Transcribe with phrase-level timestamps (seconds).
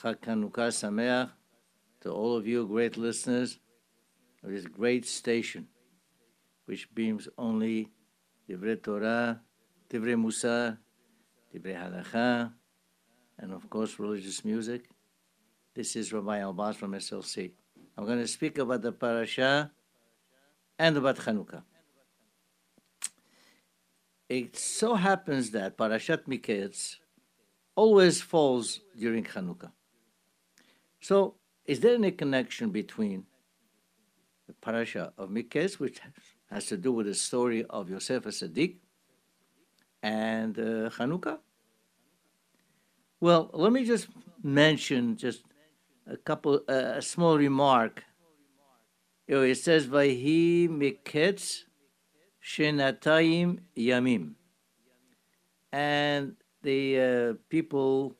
[0.00, 1.28] Chag Hanukkah Sameach
[2.02, 3.58] to all of you great listeners
[4.44, 5.66] of this great station,
[6.66, 7.90] which beams only
[8.48, 9.40] Divrei Torah,
[9.90, 10.78] Divrei Musar,
[11.52, 12.52] Divrei Halacha,
[13.40, 14.88] and of course religious music.
[15.74, 17.50] This is Rabbi Elbaz from SLC.
[17.96, 19.72] I'm going to speak about the parasha
[20.78, 21.64] and about Chanukah.
[24.28, 26.98] It so happens that Parashat Miketz
[27.74, 29.72] always falls during Chanukah.
[31.00, 33.24] So, is there any connection between
[34.46, 36.00] the parasha of Miketz, which
[36.50, 38.76] has to do with the story of Yosef as Sadiq,
[40.02, 41.38] and uh, Chanukah?
[43.20, 44.08] Well, let me just
[44.42, 45.42] mention just
[46.06, 48.04] a couple, uh, a small remark.
[49.26, 51.64] It says, "Vayhi miketz
[52.42, 54.34] shenatayim yamim,"
[55.72, 58.16] and the uh, people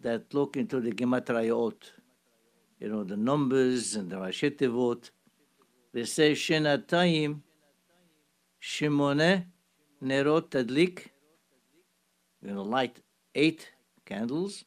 [0.00, 1.74] that look into the gematrayot,
[2.80, 5.10] you know, the numbers and the rashetevot,
[5.92, 7.40] they say shenatayim
[8.62, 9.46] shimone
[10.02, 11.06] nerot tadlik.
[12.42, 13.00] You know, light
[13.34, 13.70] eight
[14.06, 14.64] candles.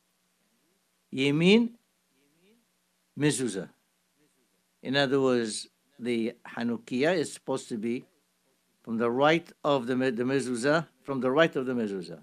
[1.13, 1.71] Yemin
[3.17, 3.69] mezuzah.
[4.83, 5.67] In other words,
[5.99, 8.05] the Hanukkah is supposed to be
[8.83, 12.19] from the right of the, the mezuzah, from the right of the mezuzah.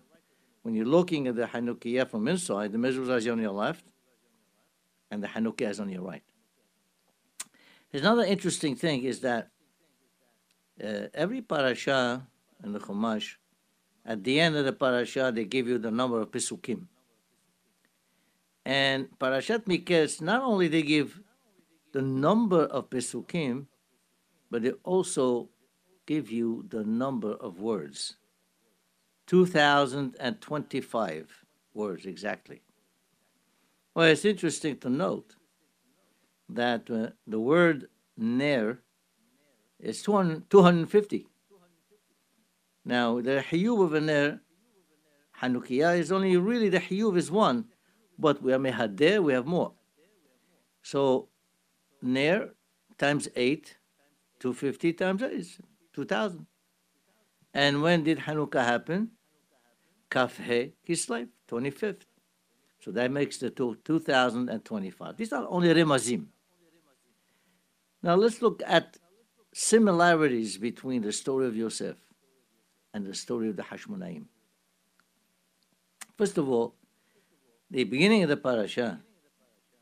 [0.62, 3.84] When you're looking at the Hanukkah from inside, the mezuzah is on your left,
[5.10, 6.22] and the Hanukkah is on your right.
[7.92, 9.48] Another interesting thing is that
[10.82, 12.26] uh, every parasha
[12.62, 13.36] in the Chumash,
[14.04, 16.86] at the end of the parasha, they give you the number of pisukim.
[18.68, 21.22] And Parashat Miketz, not only they give
[21.92, 23.64] the number of Pesukim,
[24.50, 25.48] but they also
[26.04, 28.18] give you the number of words.
[29.26, 32.60] 2,025 words exactly.
[33.98, 35.34] Well, it's interesting to note
[36.48, 38.78] that uh, the word ner
[39.80, 41.26] is 200, 250.
[42.84, 44.40] Now, the hiyuv of a ner,
[45.42, 47.64] Hanukkah, is only really the hiyuv is one,
[48.16, 49.72] but we are mehader, we have more.
[50.82, 51.30] So
[52.00, 52.50] ner
[52.98, 53.78] times 8,
[54.38, 55.58] 250 times 8 is
[55.94, 56.46] 2000.
[57.52, 59.10] And when did Hanukkah happen?
[60.08, 62.02] Kaf He Kislev, 25th.
[62.80, 65.16] So that makes the two, 2025.
[65.16, 66.26] These are only remazim.
[68.02, 68.96] Now let's look at
[69.52, 71.96] similarities between the story of Yosef
[72.94, 74.26] and the story of the Hashmonaim.
[76.16, 76.74] First of all,
[77.70, 79.00] the beginning of the parasha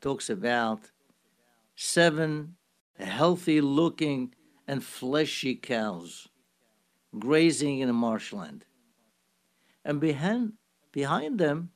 [0.01, 0.91] talks about
[1.75, 2.55] seven
[2.99, 4.33] healthy looking
[4.67, 6.27] and fleshy cows
[7.17, 8.65] grazing in a marshland.
[9.85, 10.53] And behind,
[10.91, 11.71] behind them,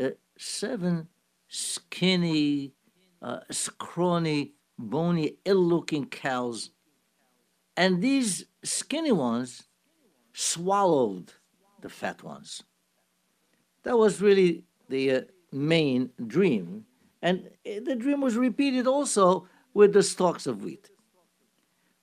[0.00, 1.08] uh, seven
[1.48, 2.72] skinny,
[3.22, 6.70] uh, scrawny, bony, ill looking cows.
[7.76, 9.64] And these skinny ones
[10.32, 11.32] swallowed
[11.80, 12.62] the fat ones.
[13.84, 15.20] That was really the uh,
[15.52, 16.84] main dream.
[17.22, 20.90] And the dream was repeated also with the stalks of wheat.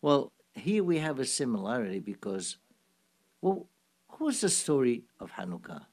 [0.02, 2.58] Well, here we have a similarity because,
[3.42, 3.68] well,
[4.18, 5.86] what's the story of Hanukkah?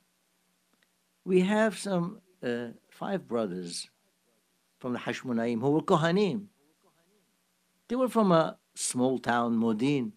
[1.24, 3.88] We have some uh, five brothers
[4.78, 6.46] from the Hashmonaim who were Kohanim.
[7.88, 10.12] They were from a small town, Modin,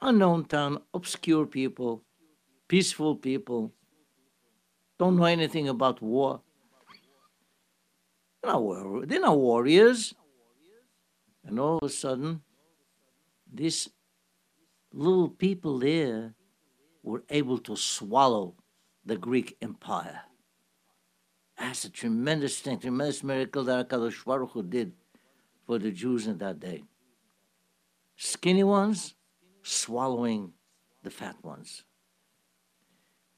[0.00, 2.02] unknown town, obscure people,
[2.68, 3.72] peaceful people
[4.98, 6.40] don't know anything about war.
[8.42, 10.14] They're not, they're not warriors.
[11.44, 12.42] And all of a sudden,
[13.52, 13.88] these
[14.92, 16.34] little people there
[17.02, 18.54] were able to swallow
[19.04, 20.20] the Greek Empire.
[21.58, 24.92] That's a tremendous thing, tremendous miracle that HaKadosh Baruch Hu did
[25.66, 26.84] for the Jews in that day.
[28.16, 29.14] Skinny ones
[29.62, 30.52] swallowing
[31.02, 31.84] the fat ones.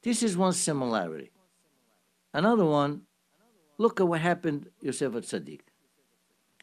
[0.02, 1.30] This is one similarity.
[2.32, 3.02] Another one,
[3.78, 5.60] look at what happened Yosef at Sadiq.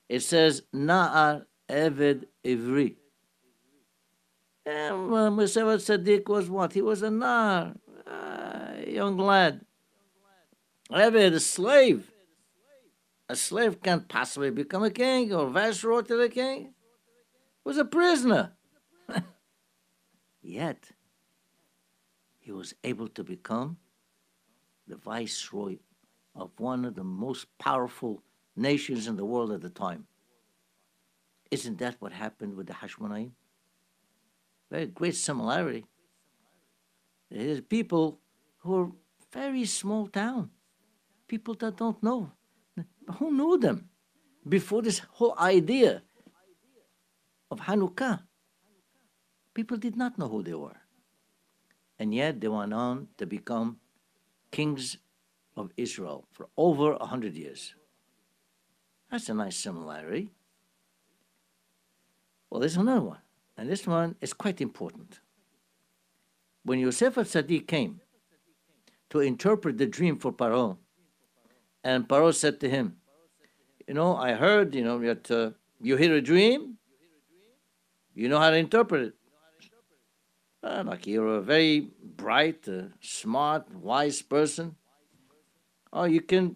[0.07, 2.95] It says, Na'ar Eved Ivri.
[4.65, 6.73] And Yosef at Sadiq was what?
[6.73, 7.75] He was a Na'ar,
[8.07, 9.65] a young lad.
[10.93, 12.11] Eved, a slave.
[13.27, 16.65] A slave can't possibly become a king or viceroy to the king.
[16.65, 18.51] He was a prisoner.
[20.41, 20.91] Yet,
[22.39, 23.77] he was able to become
[24.87, 25.77] the viceroy
[26.35, 28.21] of one of the most powerful
[28.55, 30.05] nations in the world at the time.
[31.49, 33.31] Isn't that what happened with the Hashmonaim?
[34.69, 35.85] Very great similarity.
[37.31, 38.19] There's people
[38.59, 38.91] who are
[39.31, 40.51] very small town,
[41.33, 42.29] people that don't know.
[43.17, 43.89] Who knew them
[44.47, 46.03] before this whole idea
[47.49, 48.19] of Hanukkah?
[49.55, 50.79] People did not know who they were.
[51.97, 53.79] And yet they went on to become
[54.51, 54.97] kings
[55.57, 57.73] of Israel for over a hundred years.
[59.09, 60.29] That's a nice similarity.
[62.47, 63.23] Well, there's another one,
[63.57, 65.19] and this one is quite important.
[66.63, 68.01] When Yosef al-Sadiq came
[69.09, 70.77] to interpret the dream for Paro,
[71.83, 72.97] and Paro said to him,
[73.87, 75.51] "You know, I heard, you know, that uh,
[75.81, 76.77] you hear a dream,
[78.15, 79.15] you know how to interpret it.
[80.63, 84.75] Uh, like you're a very bright, uh, smart, wise person.
[85.91, 86.55] Oh, you can.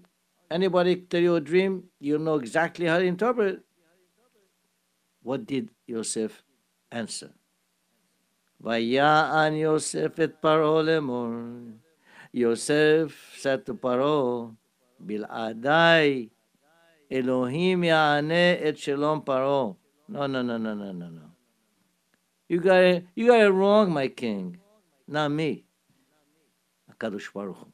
[0.50, 3.62] Anybody tell you a dream, you know exactly how to interpret it.
[5.22, 6.42] What did Yosef
[6.90, 7.34] answer?
[8.64, 11.74] Vaya'an Yosef et Paro lemor.
[12.32, 14.56] Yosef said to Paro,
[15.04, 16.30] Bil'adai,
[17.10, 19.78] Elohim ya'aneh et shalom Paro.
[20.10, 21.22] No, no, no, no, no, no, no.
[22.48, 24.58] You got it, you got it wrong, my king.
[25.08, 25.66] Not me.
[26.92, 27.74] HaKadosh Baruch Hu.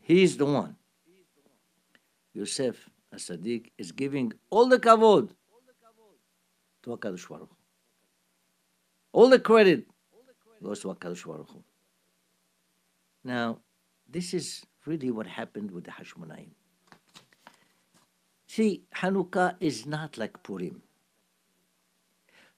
[0.00, 0.76] He's the one.
[2.32, 5.30] Yosef, a Sadiq, is giving all the kavod
[6.82, 7.56] to HaKadosh Baruch Hu.
[9.12, 9.86] All the credit
[10.62, 11.64] goes to HaKadosh Baruch Hu.
[13.24, 13.58] Now,
[14.08, 16.48] this is really what happened with the Hashmonaim.
[18.46, 20.82] See, Hanukkah is not like Purim.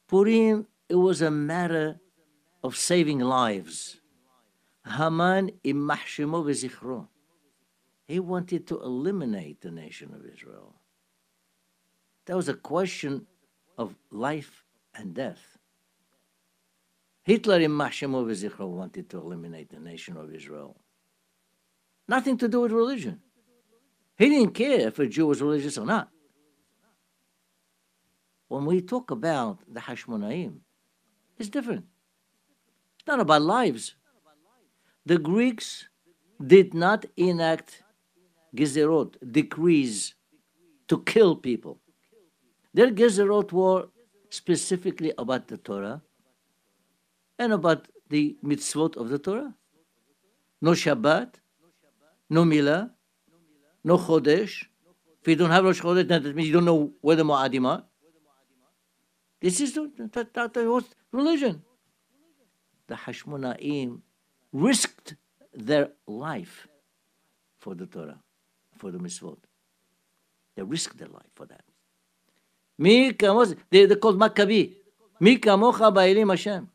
[0.06, 2.00] Purim, it was a matter
[2.62, 4.00] of saving lives.
[4.86, 7.08] Haman imahshimo.
[8.06, 10.74] He wanted to eliminate the nation of Israel.
[12.26, 13.26] That was a question
[13.76, 14.64] of life
[14.94, 15.58] and death.
[17.22, 20.76] Hitler imahshimo v'zichro wanted to eliminate the nation of Israel.
[22.08, 23.20] Nothing to do with religion.
[24.16, 26.08] He didn't care if a Jew was religious or not.
[28.48, 30.60] When we talk about the Hashmonaim,
[31.38, 31.84] it's different.
[32.98, 33.94] It's not about lives.
[35.04, 35.88] The Greeks
[36.44, 37.82] did not enact
[38.56, 40.14] gezerot, decrees,
[40.88, 41.78] to kill people.
[42.72, 43.88] Their gezerot were
[44.30, 46.02] specifically about the Torah
[47.38, 49.54] and about the mitzvot of the Torah.
[50.60, 51.34] No Shabbat,
[52.30, 52.90] no Milah,
[53.84, 54.64] no Chodesh.
[55.20, 57.84] If you don't have Rosh Chodesh, that means you don't know where the Mo'adim are.
[59.40, 61.62] This is the, that, that, that religion.
[62.86, 64.00] The Hashmonaim
[64.52, 65.14] risked
[65.54, 66.66] their life
[67.58, 68.18] for the Torah,
[68.76, 69.38] for the mitzvot.
[70.56, 71.62] They risked their life for that.
[72.78, 74.74] Mi they, they called Maccabi.
[75.20, 76.68] Mi kamocha ba'ilim Hashem.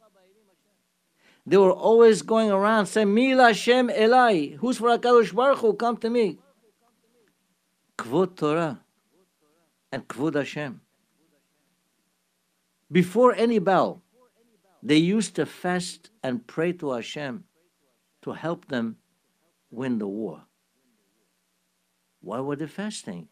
[1.45, 4.55] They were always going around saying, Mila Hashem Elai.
[4.57, 5.73] Who's for HaKadosh Baruch Hu?
[5.73, 6.37] Come to me.
[7.97, 8.79] Kvod Torah
[9.91, 10.81] and Kvod Hashem.
[12.91, 14.01] Before any bell,
[14.81, 17.43] they used to fast and pray to Hashem
[18.21, 18.97] to help them
[19.69, 20.43] win the war.
[22.21, 23.27] Why were they fasting?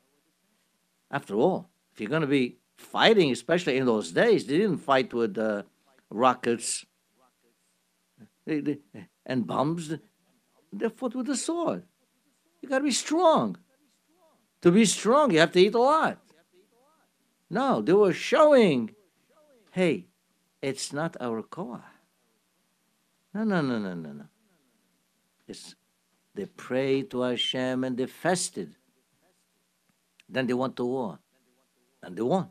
[1.10, 5.14] After all, if you're going to be fighting, especially in those days, they didn't fight
[5.14, 5.64] with uh,
[6.10, 6.86] rockets
[8.46, 9.94] and bombs.
[10.74, 11.84] They fought with a sword.
[12.62, 13.58] You got to be strong.
[14.62, 16.19] To be strong, you have to eat a lot.
[17.50, 18.92] No, they were showing,
[19.71, 20.07] hey,
[20.62, 21.83] it's not our koah.
[23.33, 24.26] No, no, no, no, no, no.
[25.48, 25.76] It's,
[26.36, 28.76] they prayed to Hashem and they fasted.
[30.30, 31.19] Then they went to war.
[32.04, 32.50] And they won.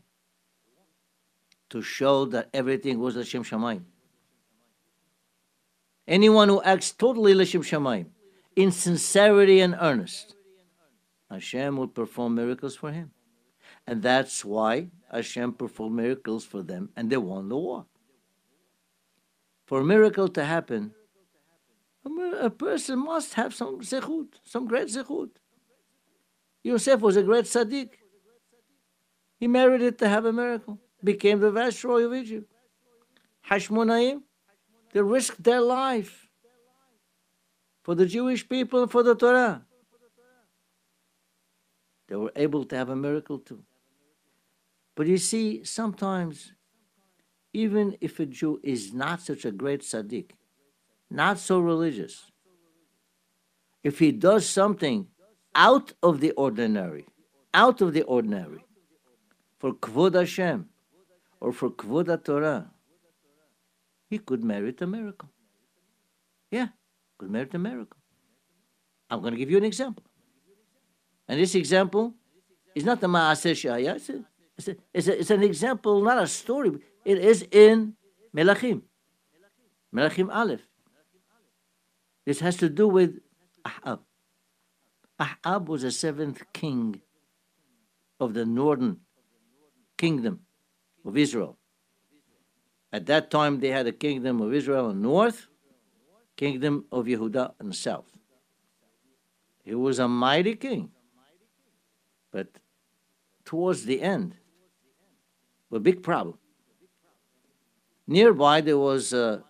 [1.71, 3.85] To show that everything was Hashem Shamayim.
[6.11, 8.07] Anyone who acts totally Lishem Shamayim,
[8.57, 10.35] in sincerity and earnest,
[11.31, 13.13] Hashem will perform miracles for him.
[13.87, 17.87] And that's why Hashem performed miracles for them and they won the war.
[19.67, 20.93] For a miracle to happen,
[22.41, 25.31] a person must have some zechut, some great zechut.
[26.65, 27.91] Yosef was a great tzaddik.
[29.39, 32.51] He merited to have a miracle, became the viceroy of Egypt.
[33.49, 34.23] Hashmonaim,
[34.93, 36.29] they risked their life
[37.83, 39.63] for the Jewish people for the Torah.
[42.09, 43.63] They were able to have a miracle too.
[44.97, 46.53] But you see, sometimes,
[47.53, 50.33] even if a Jew is not such a great tzaddik,
[51.09, 52.31] not so religious,
[53.83, 55.07] if he does something
[55.55, 57.07] out of the ordinary,
[57.55, 58.65] out of the ordinary,
[59.59, 60.69] for Kvod Hashem
[61.41, 62.71] or for Kvod Torah,
[64.11, 65.31] he could merit a miracle.
[66.51, 66.69] Yeah,
[67.17, 67.99] could merit a miracle.
[69.09, 70.05] I'm going to give you an example.
[71.29, 72.15] And this example
[72.75, 73.95] is not the Maaseh Shaya.
[73.95, 74.25] It's, a,
[74.59, 76.73] it's, a, it's, a, it's an example, not a story.
[77.05, 77.95] It is in
[78.37, 78.83] Melachim.
[79.95, 80.61] Melachim Aleph.
[82.27, 83.21] This has to do with
[83.65, 84.01] Ahab.
[85.21, 87.01] Ahab was the seventh king
[88.19, 88.99] of the northern
[89.97, 90.41] kingdom
[91.05, 91.60] of Israel.
[92.93, 95.47] At that time, they had a kingdom of Israel in the north,
[96.37, 98.11] kingdom of Yehuda in the south.
[99.63, 100.91] He was a mighty king,
[102.33, 102.49] but
[103.45, 104.35] towards the end,
[105.73, 106.39] a big problem.
[108.07, 109.45] Nearby, there was a,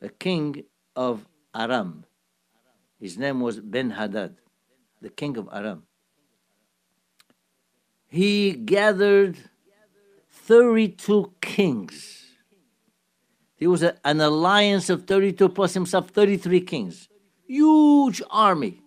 [0.00, 0.64] a king
[0.96, 2.04] of Aram.
[2.98, 4.36] His name was Ben Hadad,
[5.02, 5.82] the king of Aram.
[8.08, 9.36] He gathered
[10.30, 12.19] 32 kings.
[13.60, 17.08] There was a, an alliance of 32 plus himself, 33 kings.
[17.46, 18.80] Huge army.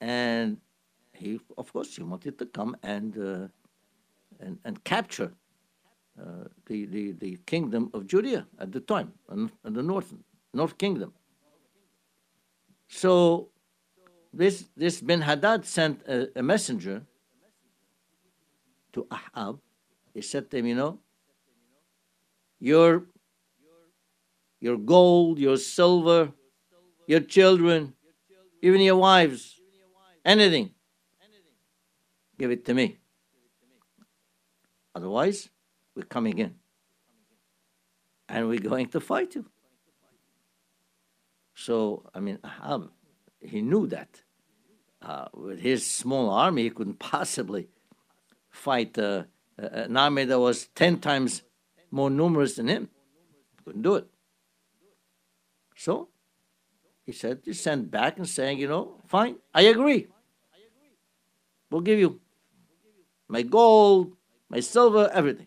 [0.00, 0.58] And
[1.12, 3.48] he, of course, he wanted to come and, uh,
[4.40, 5.32] and, and capture
[6.20, 10.12] uh, the, the, the kingdom of Judea at the time, and the north,
[10.52, 11.12] north kingdom.
[12.88, 13.50] So
[14.32, 17.02] this, this Ben Hadad sent a, a messenger
[18.92, 19.60] to Ahab.
[20.12, 20.98] He said to him, You know,
[22.60, 23.04] your,
[24.60, 26.32] your gold, your silver,
[27.06, 27.94] your children,
[28.62, 29.60] even your wives,
[30.24, 30.70] anything,
[32.38, 32.98] give it to me.
[34.94, 35.50] Otherwise,
[35.94, 36.54] we're coming in.
[38.28, 39.44] And we're going to fight you.
[41.54, 42.90] So, I mean, Ahab,
[43.40, 44.22] he knew that.
[45.02, 47.68] Uh, with his small army, he couldn't possibly
[48.50, 49.24] fight uh,
[49.58, 51.42] an army that was 10 times
[51.94, 52.88] more numerous than him.
[53.64, 54.06] Couldn't do it.
[55.76, 56.08] So,
[57.06, 60.08] he said, he sent back and saying, you know, fine, I agree.
[61.70, 62.20] We'll give you
[63.28, 64.12] my gold,
[64.48, 65.46] my silver, everything.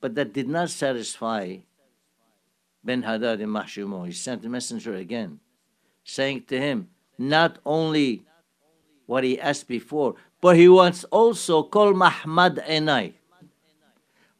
[0.00, 1.58] But that did not satisfy
[2.84, 4.06] Ben Hadad in Mahshumo.
[4.06, 5.40] He sent a messenger again,
[6.04, 8.22] saying to him, not only
[9.06, 13.14] what he asked before, but he wants also call Mahmad Enai.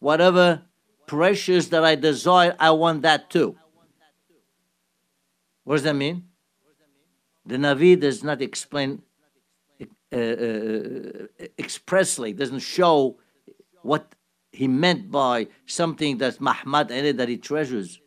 [0.04, 0.60] Whatever
[1.06, 3.56] precious that I desire, I want that too.
[5.62, 6.24] What does that mean?
[7.46, 9.00] The Navi does not explain
[10.12, 13.16] uh, uh, expressly, doesn't show
[13.80, 14.14] what
[14.52, 17.98] he meant by something that's Mahmad in that he treasures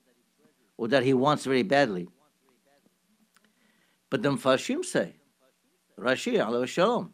[0.77, 2.07] or that he wants very badly.
[4.11, 5.15] But the Mfarshim say,
[5.99, 7.13] Rashi alayhi shalom,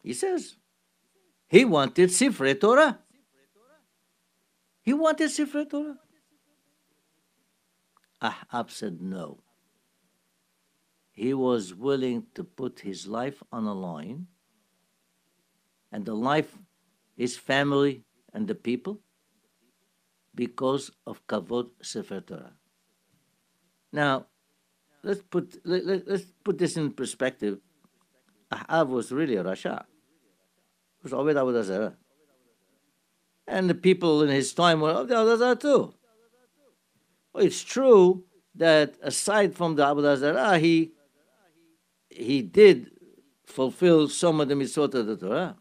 [0.00, 0.58] he says,
[1.48, 3.00] he wanted Sifre Torah.
[4.82, 5.98] He wanted Sifrei Torah.
[8.22, 9.40] Ahab said no.
[11.10, 14.26] He was willing to put his life on the line
[15.92, 16.56] and the life,
[17.16, 19.00] his family, and the people
[20.34, 22.52] because of kavod sefer Torah.
[23.92, 24.26] Now,
[25.02, 27.58] let's put let, let, let's put this in perspective.
[28.52, 29.84] Ahab was really a rasha.
[31.02, 31.96] He was Obed Zarah.
[33.50, 35.92] And the people in his time were Obed Avodah Zarah too.
[37.32, 38.22] Well, it's true
[38.54, 40.92] that aside from the Avodah Zarah, he
[42.08, 42.92] he did
[43.46, 45.56] fulfill some of the mitzvot of the Torah.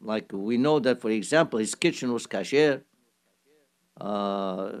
[0.00, 2.82] Like we know that, for example, his kitchen was kasher.
[4.00, 4.72] Uh,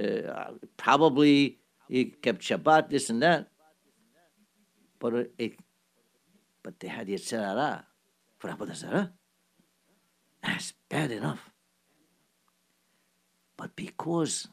[0.00, 3.48] uh, probably he kept Shabbat, this and that.
[5.00, 5.54] But it,
[6.62, 7.86] but they had Yetzer Hara
[8.38, 9.12] for Zarah.
[10.48, 11.50] That's bad enough.
[13.58, 14.48] But because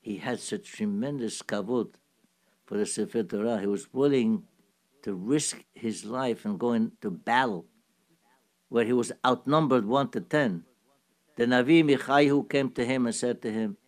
[0.00, 1.94] he had such tremendous kavod
[2.66, 4.44] for the Sefer Torah, he was willing
[5.04, 7.64] to risk his life and go into battle
[8.68, 10.64] where he was outnumbered one to ten,
[11.36, 13.78] the Navi Michaihu came to him and said to him,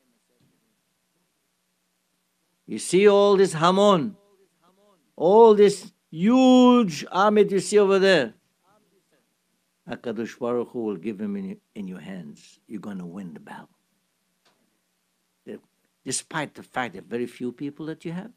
[2.67, 4.17] You see all this Hamon,
[5.15, 8.35] all this huge army you see over there.
[9.89, 12.61] HaKadosh Baruch Hu will give him in your, in your hands.
[12.67, 13.69] You're going to win the battle.
[16.05, 18.31] Despite the fact that very few people that you have,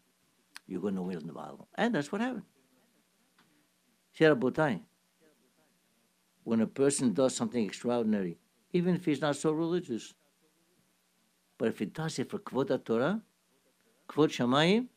[0.67, 1.67] you're going to win the battle.
[1.75, 2.43] And that's what happened.
[6.43, 8.37] When a person does something extraordinary,
[8.71, 10.13] even if he's not so religious.
[11.57, 13.21] But if he does it for Kvod Torah,
[14.07, 14.87] Kvod Shamayim,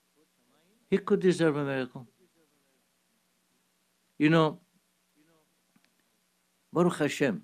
[0.88, 2.06] he could deserve a miracle.
[4.18, 4.60] You know,
[6.72, 7.42] Baruch Hashem,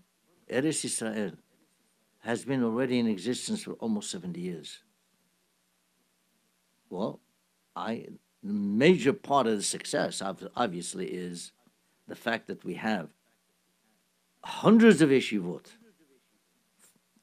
[0.50, 1.32] Eretz Israel,
[2.20, 4.78] has been already in existence for almost 70 years.
[6.88, 7.20] Well,
[7.74, 8.06] I
[8.42, 11.52] major part of the success obviously is
[12.06, 13.08] the fact that we have
[14.44, 15.66] hundreds of yeshivot,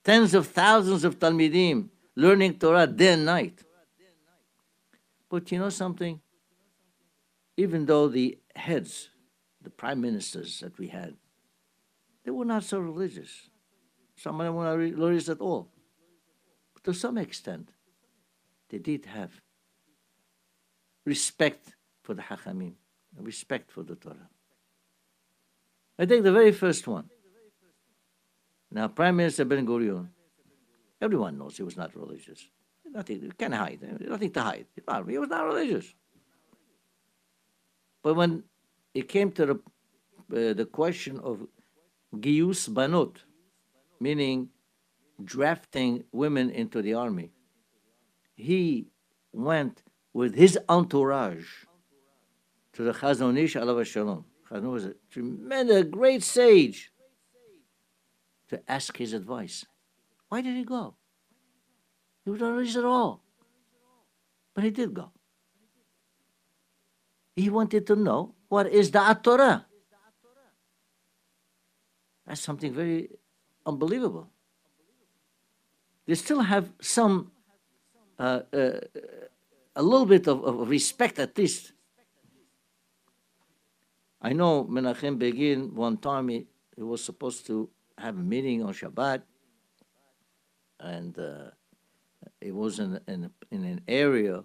[0.04, 3.64] tens of thousands of talmidim learning Torah day and night.
[5.30, 6.20] But you know something?
[7.56, 9.10] Even though the heads,
[9.62, 11.16] the prime ministers that we had,
[12.24, 13.50] they were not so religious.
[14.16, 15.70] Some of them were not religious at all.
[16.74, 17.70] But to some extent,
[18.70, 19.32] they did have
[21.06, 22.74] respect for the Hachamim,
[23.20, 24.30] respect for the Torah.
[26.00, 27.10] I take the very first one.
[28.72, 30.08] Now, Prime Minister Ben Gurion,
[31.00, 32.48] everyone knows he was not religious.
[32.92, 33.80] Nothing, you can't hide.
[34.00, 34.66] Nothing to hide.
[34.76, 35.94] He was not religious.
[38.02, 38.44] But when
[38.94, 39.54] it came to the,
[40.50, 41.48] uh, the question of
[42.16, 43.24] Gius Banot,
[44.00, 44.50] meaning
[45.24, 47.32] drafting women into the army,
[48.36, 48.88] he
[49.32, 51.66] went with his entourage
[52.74, 54.26] to the Chazon Ish Alav Shalom.
[54.50, 56.92] Chazon was a tremendous, great sage
[58.50, 59.66] to ask his advice.
[60.30, 60.96] Why did he go?
[62.26, 63.24] He was not religious at all.
[64.54, 65.12] But he did go.
[67.36, 69.66] He wanted to know what is the Torah.
[72.26, 73.10] That's something very
[73.66, 74.30] unbelievable.
[76.06, 77.32] They still have some
[78.20, 78.80] uh, uh,
[79.76, 81.74] a little bit of, of respect at least.
[84.22, 88.74] I know Menachem Begin one time he, he was supposed to have a meeting on
[88.74, 89.22] Shabbat,
[90.80, 91.52] and uh,
[92.40, 94.44] it was in, in, in an area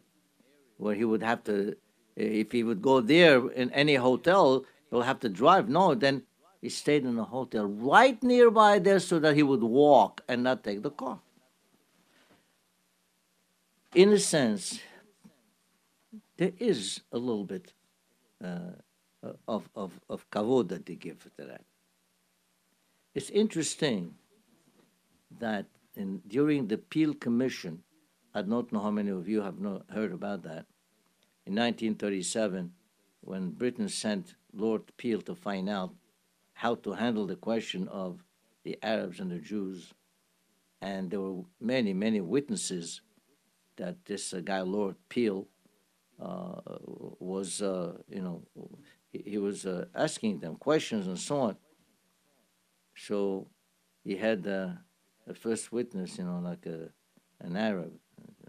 [0.79, 1.77] where he would have to,
[2.17, 5.69] if he would go there in any hotel, he'll have to drive.
[5.69, 6.23] No, then
[6.61, 10.65] he stayed in a hotel right nearby there so that he would walk and not
[10.65, 11.21] take the car.
[13.95, 14.81] In a sense,
[16.37, 17.73] there is a little bit
[18.45, 18.73] uh,
[19.47, 21.63] of, of, of kavod that they give to that.
[23.15, 24.15] It's interesting
[25.41, 25.67] that
[25.97, 27.83] in, during the Peel Commission,
[28.35, 30.67] I don't know how many of you have not heard about that.
[31.47, 32.73] In 1937,
[33.23, 35.93] when Britain sent Lord Peel to find out
[36.59, 38.25] how to handle the question of
[38.65, 39.95] the Arabs and the Jews,
[40.83, 43.01] and there were many, many witnesses
[43.77, 45.47] that this uh, guy, Lord Peel,
[46.21, 46.61] uh,
[47.21, 48.43] was, uh, you know,
[49.13, 51.57] he, he was uh, asking them questions and so on.
[52.97, 53.47] So
[54.03, 54.71] he had uh,
[55.29, 56.89] the first witness, you know, like a,
[57.39, 57.93] an Arab.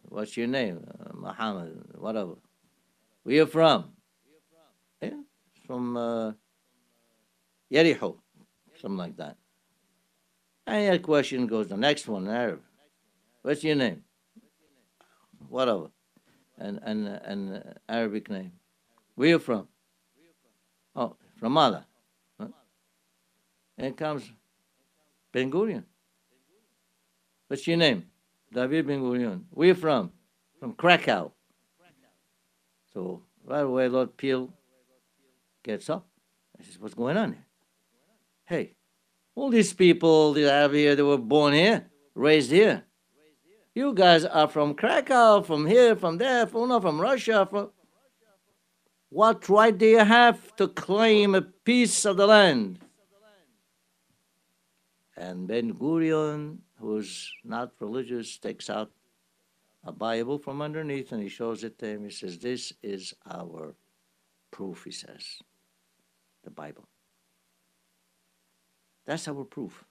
[0.08, 0.84] What's your name?
[1.00, 2.34] Uh, Muhammad, whatever.
[3.22, 3.92] Where you from?
[5.00, 5.22] Yeah,
[5.68, 6.36] from
[7.72, 8.18] Yericho,
[8.80, 9.38] something like that.
[10.68, 12.62] And that question goes the next one, in Arab.
[13.42, 14.04] What's your name?
[15.48, 15.90] Whatever
[16.60, 18.52] and and an Arabic name.
[19.16, 19.68] Where you from?
[20.96, 21.86] Oh, from Mala.
[23.78, 24.30] And comes
[25.32, 25.86] Ben Gurion.
[27.48, 28.06] What's your name?
[28.52, 29.44] David Ben Gurion.
[29.52, 30.12] Where you from?
[30.60, 31.32] From Krakow.
[32.94, 34.52] So right away, Lord Peel
[35.64, 36.06] gets up.
[36.60, 37.46] I says, "What's going on here?
[38.50, 38.74] Hey,
[39.36, 41.86] all these people that have here, they were born here,
[42.16, 42.84] raised here.
[43.76, 47.48] You guys are from Krakow, from here, from there, from, no, from Russia.
[47.48, 47.70] From
[49.10, 52.80] what right do you have to claim a piece of the land?
[55.16, 58.90] And Ben Gurion, who's not religious, takes out
[59.84, 62.04] a Bible from underneath and he shows it to him.
[62.04, 63.76] He says, This is our
[64.50, 65.38] proof, he says.
[66.44, 66.88] The Bible.
[69.10, 69.86] That's our proof.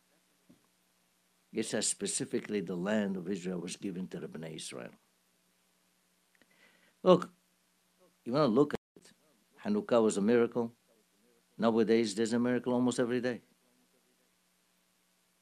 [1.53, 4.95] It says specifically the land of Israel was given to the Bnei Israel.
[7.03, 7.29] Look,
[8.25, 9.11] you want to look at it.
[9.65, 10.73] Hanukkah was a miracle.
[11.59, 13.41] Nowadays, there's a miracle almost every day.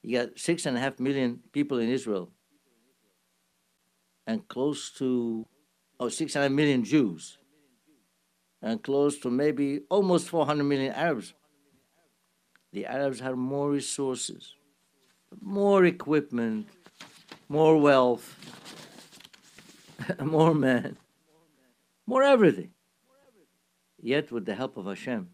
[0.02, 2.30] You got six and a half million people in Israel
[4.26, 5.44] and close to,
[6.00, 7.36] oh, six and a half million Jews
[8.62, 11.34] and close to maybe almost 400 million Arabs.
[12.76, 14.54] The Arabs have more resources
[15.40, 16.68] more equipment,
[17.48, 18.26] more wealth,
[20.22, 20.98] more men,
[22.06, 22.72] more everything.
[23.98, 25.30] Yet, with the help of Hashem,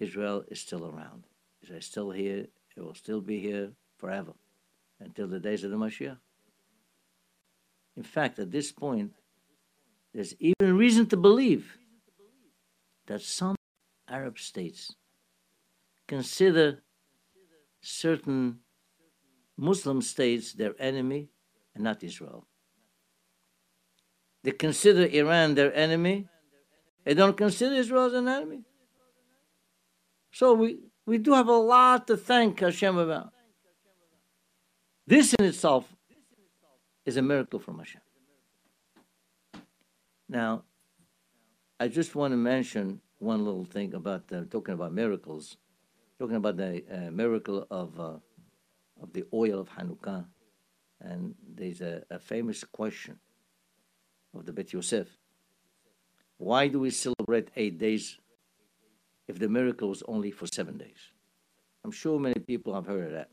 [0.00, 1.22] Israel is still around.
[1.62, 2.48] Israel is still here.
[2.76, 4.32] It will still be here forever
[4.98, 6.18] until the days of the Mashiach.
[7.96, 9.12] In fact, at this point,
[10.12, 11.78] there's even reason to believe
[13.06, 13.54] that some
[14.08, 14.96] Arab states
[16.06, 16.82] consider
[17.80, 18.60] certain
[19.56, 21.28] Muslim states their enemy
[21.74, 22.46] and not Israel.
[24.42, 26.28] they consider Iran their enemy.
[27.04, 28.62] They don't consider Israel as an enemy.
[30.32, 33.32] So we, we do have a lot to thank Hashem about.
[35.06, 35.84] This in itself
[37.04, 38.00] is a miracle from Hashem.
[40.28, 40.64] Now,
[41.78, 45.56] I just want to mention one little thing about uh, talking about miracles,
[46.18, 48.16] talking about the uh, miracle of uh,
[49.02, 50.24] of the oil of Hanukkah,
[51.00, 53.18] and there's a, a famous question
[54.34, 55.08] of the Bet Yosef.
[56.38, 58.18] Why do we celebrate eight days
[59.28, 61.12] if the miracle was only for seven days?
[61.84, 63.30] I'm sure many people have heard of that.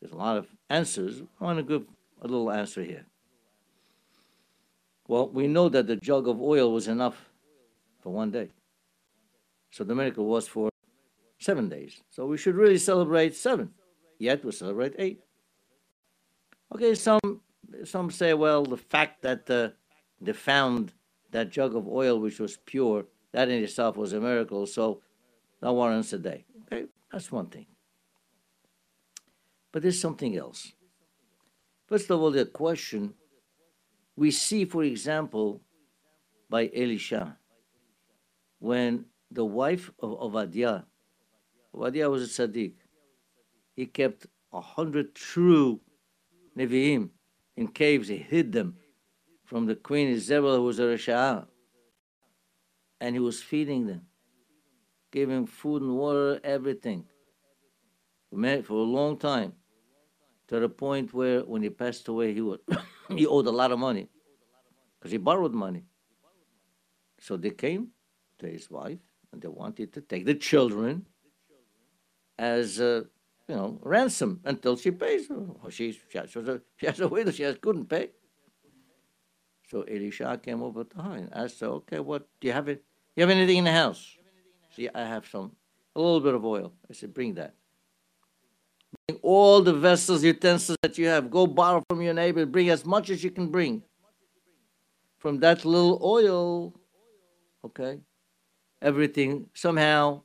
[0.00, 1.22] There's a lot of answers.
[1.40, 1.86] I want to give
[2.20, 3.06] a little answer here.
[5.06, 7.30] Well, we know that the jug of oil was enough
[8.00, 8.48] for one day.
[9.70, 10.71] So the miracle was for
[11.42, 12.00] seven days.
[12.10, 13.70] So we should really celebrate seven.
[14.18, 15.20] Yet we celebrate eight.
[16.74, 17.40] Okay, some
[17.84, 19.70] some say, well, the fact that uh,
[20.20, 20.92] they found
[21.30, 24.66] that jug of oil which was pure, that in itself was a miracle.
[24.66, 25.02] So
[25.60, 26.44] that warrants a day.
[26.62, 27.66] Okay, that's one thing.
[29.72, 30.72] But there's something else.
[31.86, 33.14] First of all, the question
[34.16, 35.62] we see, for example,
[36.48, 37.38] by Elisha,
[38.58, 40.82] when the wife of Obadiah,
[41.74, 42.74] Obadiah was a tzaddik,
[43.74, 45.80] he kept a hundred true
[46.56, 47.10] Nevi'im
[47.56, 48.76] in caves, he hid them
[49.44, 50.08] from the queen.
[50.08, 51.46] Isabel, who was a Rasha,
[53.00, 54.02] and he was feeding them,
[55.10, 57.04] giving food and water, everything,
[58.30, 59.52] for a long time,
[60.48, 62.60] to the point where when he passed away, he would
[63.08, 64.08] he owed a lot of money
[64.98, 65.84] because he borrowed money.
[67.20, 67.88] So they came
[68.38, 68.98] to his wife
[69.32, 71.06] and they wanted to take the children
[72.38, 73.04] as a
[73.48, 75.30] you know ransom until she pays.
[75.30, 78.10] Oh, she, she, has a, she has a widow, she has, couldn't pay.
[79.68, 82.68] So Elisha came over to her and asked her, "Okay, what do you have?
[82.68, 82.84] It?
[83.16, 84.16] You have anything in the house?"
[84.74, 85.52] See, I have some,
[85.96, 86.72] a little bit of oil.
[86.88, 87.54] I said, "Bring that."
[89.06, 91.30] Bring all the vessels, utensils that you have.
[91.30, 92.44] Go borrow from your neighbor.
[92.44, 93.82] Bring as much as you can bring.
[95.18, 96.74] From that little oil,
[97.64, 98.00] okay,
[98.82, 100.22] everything somehow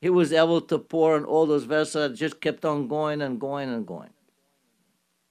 [0.00, 2.12] he was able to pour on all those vessels.
[2.12, 4.10] It just kept on going and going and going.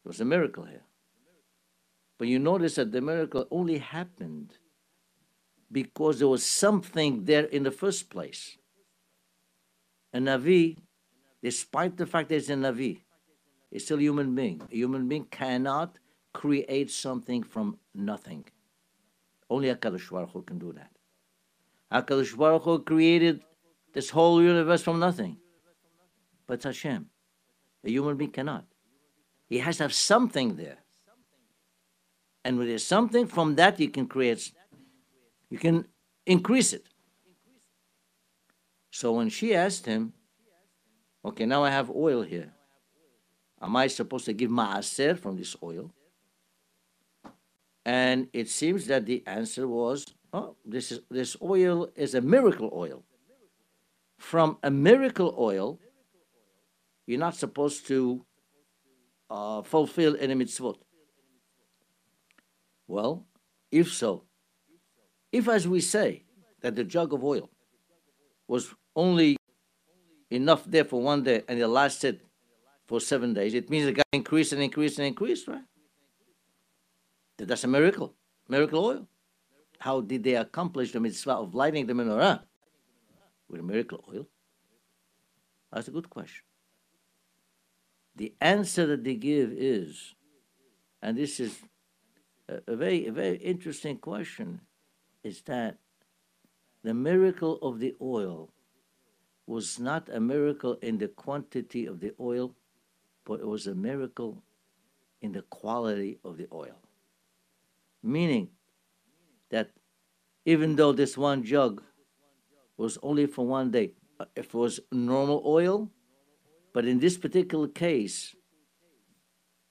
[0.03, 0.83] It was a miracle here.
[2.17, 4.57] But you notice that the miracle only happened
[5.71, 8.57] because there was something there in the first place.
[10.13, 10.77] A Navi
[11.43, 13.01] despite the fact that it's a Navi,
[13.69, 14.61] it's still a human being.
[14.71, 15.99] A human being cannot
[16.31, 18.45] create something from nothing.
[19.49, 20.91] Only HaKadosh Baruch Hu can do that.
[21.91, 23.43] HaKadosh Baruch Hu created
[23.93, 25.37] this whole universe from nothing.
[26.47, 27.07] But Hashem,
[27.83, 28.65] a human being cannot.
[29.47, 30.77] He has to have something there.
[32.43, 34.51] And when there's something, from that you can create,
[35.49, 35.85] you can
[36.25, 36.85] increase it.
[38.91, 40.13] So when she asked him,
[41.25, 42.51] Okay, now I have oil here.
[43.61, 45.93] Am I supposed to give maaser from this oil?
[47.85, 52.69] And it seems that the answer was, oh, this is this oil is a miracle
[52.73, 53.03] oil.
[54.17, 55.79] From a miracle oil,
[57.05, 58.25] you're not supposed to
[59.29, 60.77] uh, fulfill any mitzvot.
[62.87, 63.25] Well,
[63.71, 64.23] if so,
[65.31, 66.23] if as we say
[66.61, 67.49] that the jug of oil
[68.47, 69.37] was only
[70.29, 72.21] enough there for one day and it lasted
[72.87, 75.63] for seven days, it means it got increased and increased and increased, right?
[77.37, 78.13] That's a miracle,
[78.47, 79.07] miracle oil.
[79.79, 82.43] How did they accomplish the mitzvah of lighting the menorah
[83.53, 84.27] with miracle oil?
[85.71, 86.43] That's a good question.
[88.15, 90.15] The answer that they give is,
[91.01, 91.57] and this is
[92.49, 94.61] a, a very, a very interesting question,
[95.23, 95.77] is that
[96.83, 98.49] the miracle of the oil
[99.45, 102.55] was not a miracle in the quantity of the oil,
[103.25, 104.43] but it was a miracle
[105.21, 106.77] in the quality of the oil.
[108.01, 108.49] Meaning
[109.49, 109.69] that
[110.45, 111.83] even though this one jug
[112.77, 115.89] was only for one day, uh, if it was normal oil,
[116.73, 118.35] but in this particular case,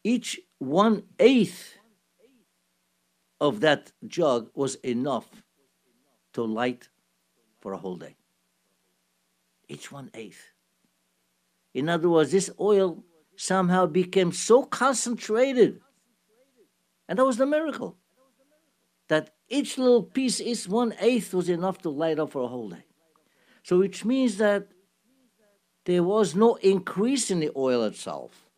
[0.04, 1.78] each one eighth
[3.40, 5.28] of that jug was enough
[6.32, 6.88] to light
[7.60, 8.16] for a whole day
[9.72, 10.52] each one eighth.
[11.74, 13.02] In other words, this oil
[13.36, 15.80] somehow became so concentrated.
[17.08, 17.96] And that was the miracle.
[19.08, 22.68] That each little piece, each one eighth, was enough to light up for a whole
[22.68, 22.84] day.
[23.62, 24.68] So, which means that
[25.84, 28.50] there was no increase in the oil itself,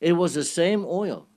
[0.00, 1.28] it was the same oil.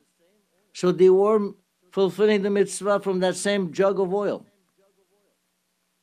[0.73, 1.51] So, they were
[1.91, 4.45] fulfilling the mitzvah from that same jug of oil.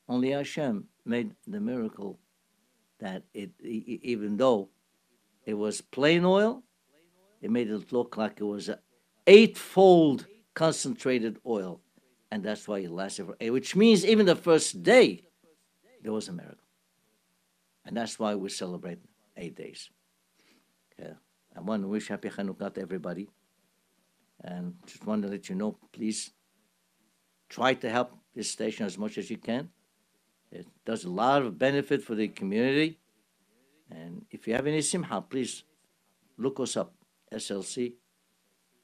[0.08, 2.18] Only Hashem made the miracle
[2.98, 4.68] that it, even though
[5.44, 6.62] it was plain oil,
[7.40, 8.78] it made it look like it was an
[9.26, 11.80] eightfold concentrated oil.
[12.30, 15.22] And that's why it lasted for eight, which means even the first day,
[16.02, 16.61] there was a miracle.
[17.84, 18.98] And that's why we celebrate
[19.36, 19.90] eight days.
[20.98, 21.14] Yeah.
[21.56, 23.28] I want to wish Happy Hanukkah to everybody.
[24.42, 26.32] And just want to let you know, please
[27.48, 29.68] try to help this station as much as you can.
[30.50, 32.98] It does a lot of benefit for the community.
[33.90, 35.64] And if you have any simha, please
[36.38, 36.94] look us up,
[37.32, 37.94] SLC.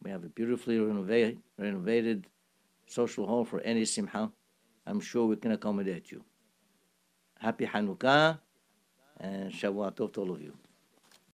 [0.03, 2.27] We have a beautifully renovated
[2.87, 4.31] social hall for any simha.
[4.87, 6.25] I'm sure we can accommodate you.
[7.39, 8.39] Happy Hanukkah
[9.21, 10.53] and Shavuot to all of you.